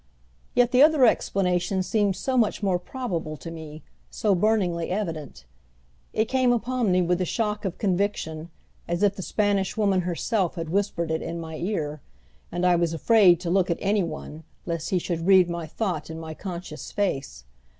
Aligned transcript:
Yet 0.55 0.71
the 0.71 0.81
other 0.81 1.05
explanation 1.05 1.83
seemed 1.83 2.15
so 2.15 2.35
much 2.35 2.63
more 2.63 2.79
probable 2.79 3.37
to 3.37 3.51
me, 3.51 3.83
so 4.09 4.33
burningly 4.33 4.89
evident. 4.89 5.45
It 6.11 6.25
came 6.25 6.51
upon 6.51 6.91
me 6.91 7.03
with 7.03 7.19
the 7.19 7.25
shock 7.25 7.65
of 7.65 7.77
conviction, 7.77 8.49
as 8.87 9.03
if 9.03 9.15
the 9.15 9.21
Spanish 9.21 9.77
Woman 9.77 10.01
herself 10.01 10.55
had 10.55 10.69
whispered 10.71 11.11
it 11.11 11.21
in 11.21 11.39
my 11.39 11.55
ear, 11.57 12.01
and 12.51 12.65
I 12.65 12.75
was 12.77 12.93
afraid 12.95 13.39
to 13.41 13.51
look 13.51 13.69
at 13.69 13.77
any 13.79 14.01
one 14.01 14.43
lest 14.65 14.89
he 14.89 14.97
should 14.97 15.27
read 15.27 15.47
my 15.51 15.67
thought 15.67 16.09
in 16.09 16.19
my 16.19 16.33
conscious 16.33 16.91
face. 16.91 17.43